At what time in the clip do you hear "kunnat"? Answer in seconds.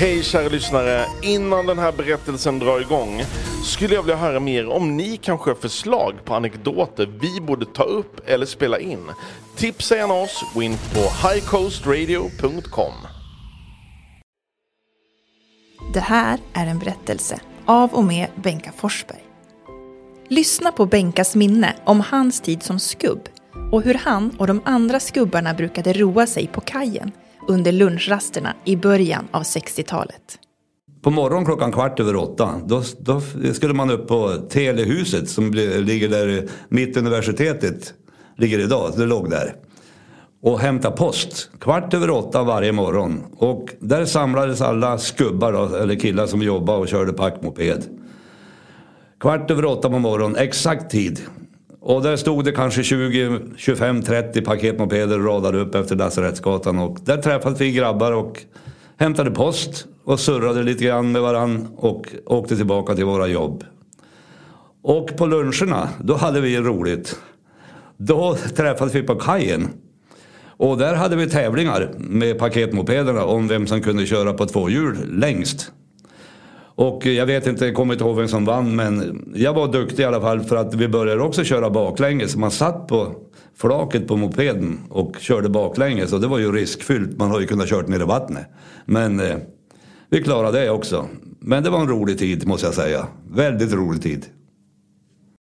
87.46-87.68